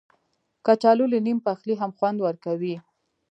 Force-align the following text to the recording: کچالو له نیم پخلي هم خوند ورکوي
کچالو 0.65 1.05
له 1.13 1.19
نیم 1.25 1.37
پخلي 1.47 1.75
هم 1.77 1.91
خوند 1.97 2.17
ورکوي 2.21 2.75